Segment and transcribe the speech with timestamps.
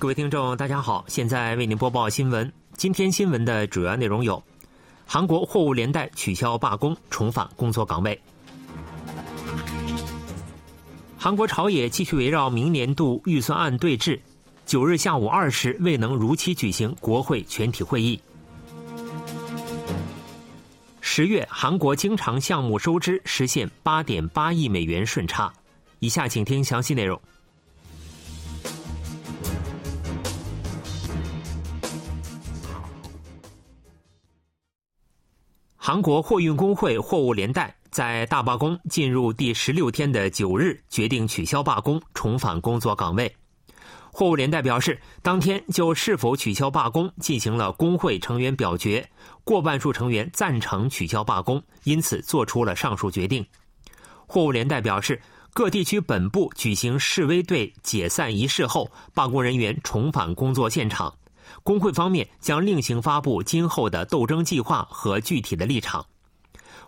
[0.00, 2.50] 各位听众，大家好，现在为您播报新闻。
[2.72, 4.42] 今天新闻的主要内容有：
[5.04, 8.18] 韩国货物连带取消罢工，重返工作岗位；
[11.18, 14.18] 韩国朝野继续围绕明年度预算案对峙；
[14.64, 18.18] 九日下午二时未能如期举行国会全体会议；
[21.02, 25.52] 十月韩国经常项目收支实现八点八亿美元顺差。
[25.98, 27.20] 以下请听详细内容。
[35.90, 43.34] 韩国货运工会货物连带在大罢工进入第十六天的九日，决定取消罢工，重返工作岗位。
[44.12, 49.04] 货物连带表示，当天就是否取消罢工进行了工会成员表决，
[49.42, 53.44] 过半数成员赞成取消罢工，因此做出了上述决定。
[54.28, 55.20] 货物连带表示，
[55.52, 61.12] 各地区本部举行示威队解散仪式后，罢工人员重返工作现场。
[61.62, 66.04] 工会方面将另行发布今后的斗争计划和具体的立场。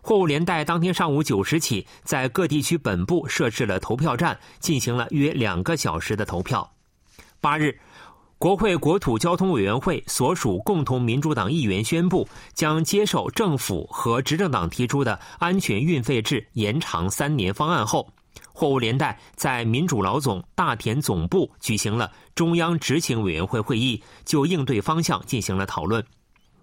[0.00, 6.68] 货物连带当天上午九时起，在各地区本部设置了投票站，进行了约两个小时的投票。
[7.40, 7.78] 八日，
[8.36, 18.12] 国会国土交通委员会所属共同民主党议员宣布，将接受政府和执政党提出的安全运费制延长三年方案后。
[18.62, 26.00] 货物连带在民主老总大田总部举行了中央执行委员会会议，就应对方向进行了讨论。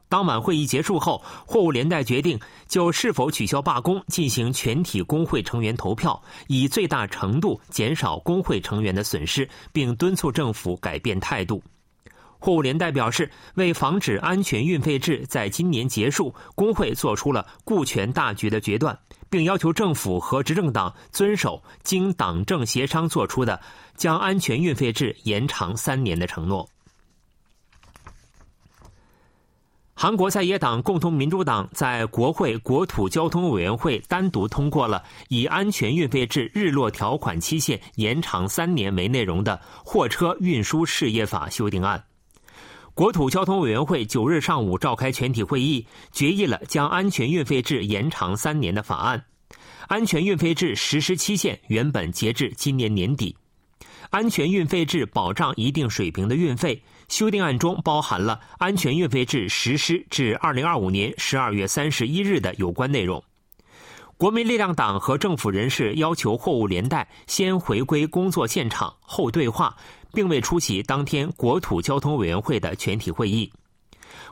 [0.08, 11.62] 当晚会议结束后，货物连带决定就是否取消罢工进行全体工会成员投票，以最大程度减少工会成员的损失，并敦促政府改变态度。
[12.40, 18.98] 货物连带表示，为防止安全运费制在今年结束，工会做出了顾全大局的决断。
[19.30, 23.60] 并要求政府和执政党遵守经党政协商作出的
[23.96, 26.68] 将安全运费制延长三年的承诺。
[30.02, 42.02] 韩国在野党共同民主党在国会国土交通委员会单独通过了以安全运费制日落条款期限延长三年为内容的货车运输事业法修订案。
[43.00, 49.24] 国土交通委员会九日上午召开全体会议，决议了将安全运费制延长三年的法案。
[49.88, 53.34] 安全运费制实施期限原本截至今年年底。
[54.10, 56.84] 安全运费制保障一定水平的运费。
[57.08, 63.24] 修订案中包含了安全运费制实施至二零二五年十二月三十一日的有关内容。
[64.20, 69.74] 国民力量党和政府人士要求货物连带先回归工作现场后对话。
[70.12, 73.50] 并未出席当天国土交通委员会的全体会议。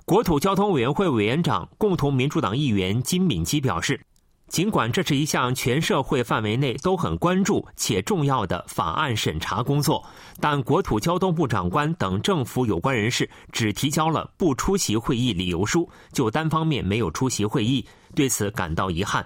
[0.06, 4.02] 国土交通委员会委员长、共同民主党议员金敏基表示，
[4.48, 10.04] 尽管这是一项全社会范围内都很关注且重要的法案审查工作，
[10.42, 19.24] 但国土交通部长官等政府有关人士只提交了不出席会议理由书，就单方面没有出席会议，对此感到遗憾。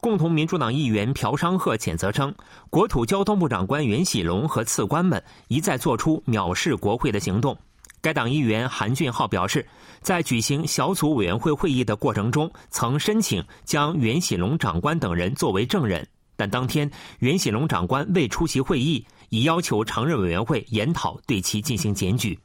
[0.00, 2.34] 共同民主党议员朴商赫谴责称，
[2.70, 7.56] 国土交通部长官袁喜龙和次官们一再做出藐视国会的行动。
[8.00, 9.66] 该党议员韩俊浩表示，
[10.00, 22.38] 在举行小组委员会会议的过程中，曾申请将袁喜龙长官等人作为证人，但当天袁喜龙长官未出席会议，已要求常任委员会研讨对其进行检举。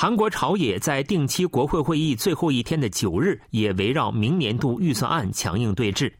[0.00, 6.10] 韩国朝野在定期国会会议最后一天的九日，也围绕明年度预算案强硬对峙。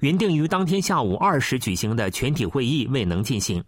[0.00, 3.64] 原定于当天下午二时举行的全体会议未能进行。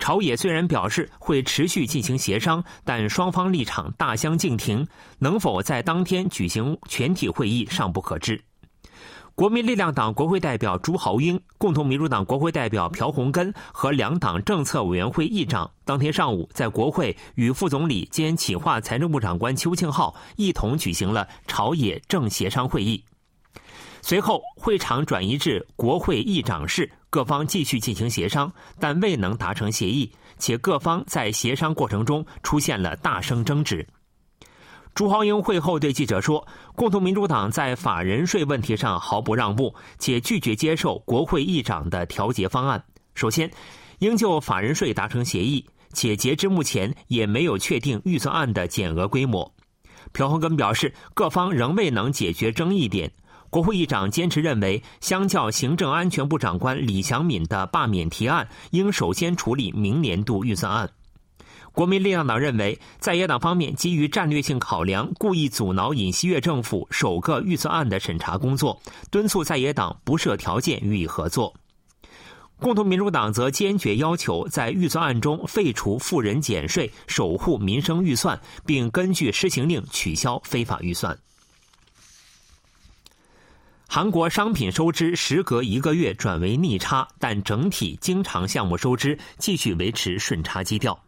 [0.00, 4.84] 朝野虽然表示会持续进行协商，但双方立场大相径庭，
[5.20, 8.42] 能否在当天举行全体会议尚不可知。
[9.36, 23.04] 国民力量党国会代表朱豪英、共同民主党国会代表朴洪根和两党政策委员会议长当天上午在国会与副总理兼企划财政部长官邱庆浩一同举行了朝野政协商会议。
[24.00, 28.50] 随后，会场转移至国会议长室，各方继续进行协商，
[28.80, 33.86] 但未能达成协议，且各方在协商过程中出现了大声争执。
[34.96, 42.82] 朱豪英会后对记者说：“共同民主党在法人税问题上毫不让步，且拒绝接受国会议长的调节方案。
[43.14, 43.50] 首先，
[43.98, 45.62] 应就法人税达成协议，
[45.92, 49.52] 且截至目前也没有确定预算案的减额规模。”
[50.14, 53.12] 朴恒根表示，各方仍未能解决争议点。
[53.50, 60.88] 国会议长坚持认为，相较行政安全部长官李祥敏的罢免提案，应首先处理明年度预算案。
[61.76, 68.80] 国民力量党认为，在野党方面基于战略性考量，故意阻挠尹锡悦政府首个预算案的审查工作，
[69.10, 71.52] 敦促在野党不设条件予以合作。
[72.58, 81.18] 共同民主党则坚决要求在预算案中废除富人减税，守护民生预算，并根据施行令取消非法预算。
[83.86, 90.98] 韩国商品收支时隔一个月转为逆差，但整体经常项目收支继续维持顺差基调。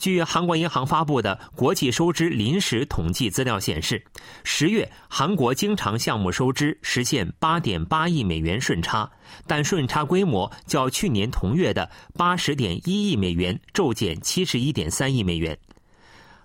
[0.00, 4.02] 据韩国银行发布的国际收支临时统计资料显示，
[4.42, 9.08] 十月韩国经常项目收支实现八点八亿美元顺差，
[9.46, 15.56] 但顺差规模较去年同月的八十点一亿美元骤减七十一点三亿美元。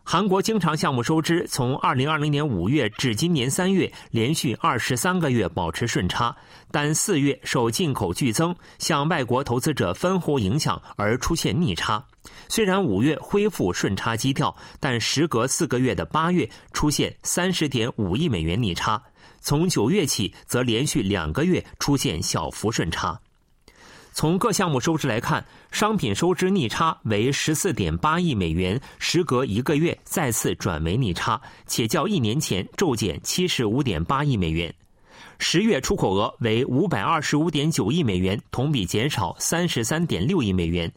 [0.07, 6.33] 韩国经常项目收支从二零二零年五月至今年三月连续二十三个月保持顺差，
[6.69, 12.05] 但四月受进口剧增向外国投资者分红影响而出现逆差。
[12.47, 19.01] 虽然五月恢复顺差基调，但时隔四个月的八月出现三十点五亿美元逆差，
[19.41, 23.19] 从九月起则连续两个月出现小幅顺差。
[24.15, 34.73] 从各项目收支来看，商品收支逆差为十四点八亿美元，时隔一个月再次转为逆差，且较一年前骤减七十五点八亿美元。
[35.37, 40.89] 十月出口额为五百二十五点九亿美元，同比减少三十三点六亿美元。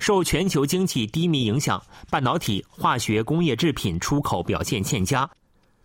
[0.00, 1.80] 受全球经济低迷影响，
[2.10, 5.30] 半导体、化学工业制品出口表现欠佳。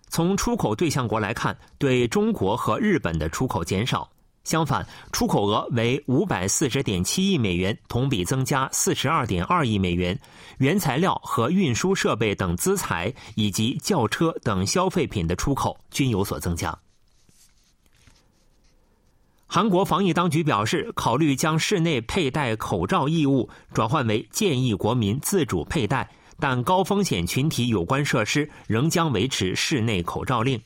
[0.10, 4.10] 从出口对象国来看，对中国和日本的出口减少。
[4.44, 10.20] 相反，出口额为五百四十点七亿美元，同比增加四十二点二亿美元。
[10.58, 16.78] 原材料和运输设备等资材以及轿车等消费品的出口均有所增加。
[19.46, 26.10] 韩国防疫当局表示，考虑将室内佩戴口罩义务转换为建议国民自主佩戴，
[26.40, 30.60] 但高风险群体有关设施仍将维持室内口罩令。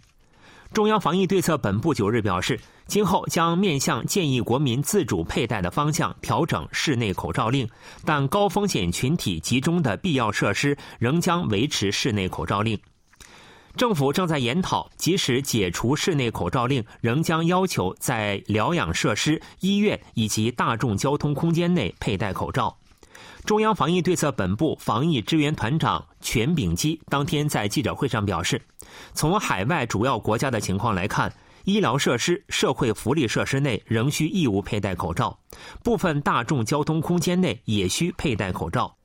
[0.73, 2.59] 中央防疫对策本部九日表示。
[2.87, 7.67] 今后将面向建议国民自主佩戴的方向调整室内口罩令，
[8.05, 12.79] 但高风险群体集中的必要设施仍将维持室内口罩令。
[13.75, 22.77] 政府正在研讨，即使解除室内口罩令，仍将要求在疗养设施、医院以及大众交通空间内佩戴口罩。
[23.45, 28.59] 中央防疫对策本部防疫支援团长全炳基当天在记者会上表示，
[29.13, 31.31] 从海外主要国家的情况来看。
[31.65, 35.35] 医疗设施、社会福利设施内仍需义务佩戴口罩，
[35.83, 38.95] 部分大众交通空间内也需佩戴口罩。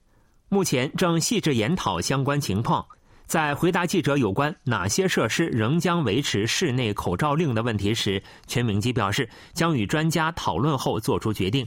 [0.51, 2.85] 目前正细致研讨相关情况。
[3.25, 11.67] 在回答记者有关哪些设施仍将维持室内口罩令的问题时，全炳基表示将与专家讨论后作出决定。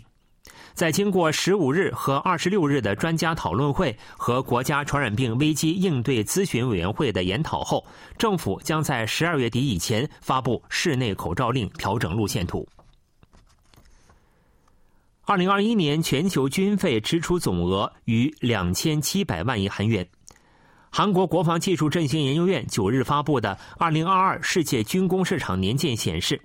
[0.73, 7.85] 在经过十五日和二十六日的专家讨论会和国家传染病危机应对咨询委员会的研讨后，
[8.17, 12.67] 政府将在十二月底以前发布室内口罩令调整路线图。
[15.25, 20.05] 二零二一年全球军费支出总额逾两千七百万亿韩元。
[20.89, 26.41] 韩国国防技术振兴研究院九日发布的二零二二世界军工市场年鉴显示。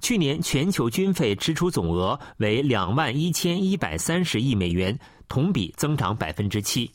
[0.00, 4.98] 去年全球军费支出总额为两万一千一百三十亿美元，
[5.28, 6.90] 同比增长百分之七。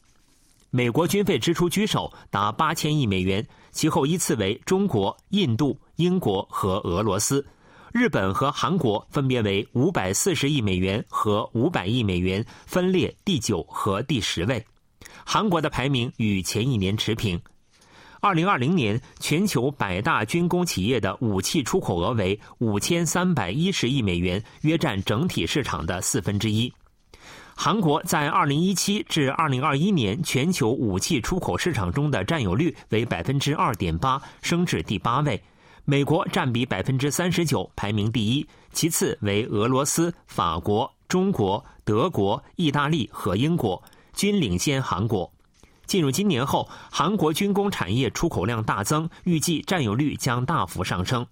[0.69, 7.45] 美国军费支出居首，达八千亿美元，其后依次为中国、印度、英国和俄罗斯。
[7.91, 14.65] 日本和韩国分别为五百四十亿美元和五百亿美元，分列第九和第十位。
[15.23, 17.39] 韩国的排名与前一年持平。
[18.23, 26.71] 二零二零年，全球百大军工企业的武器出口额为五千三百一十亿美元，约占整体市场的四分之一。
[27.53, 35.43] 韩国在二零一七至二零二一年全球武器出口市场中的占有率为百分之二点八，升至第八位。
[35.83, 45.29] 美国占比百分之三十九，排名第一，其次为俄罗斯、法国、中国、德国、意大利和英国，均领先韩国。
[45.85, 51.25] 进入今年后，韩国军工产业出口量大增，预计占有率将大幅上升。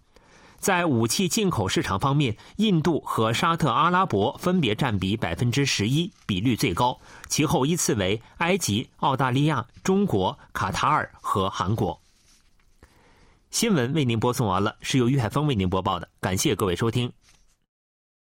[0.60, 12.00] 在武器进口市场方面，印度和沙特阿拉伯分别占比百分之十一，比率最高，其后依次为埃及、澳大利亚、中国、卡塔尔和韩国。
[13.50, 17.12] 新闻为您播送完了，是由于海峰为您播报的，感谢各位收听。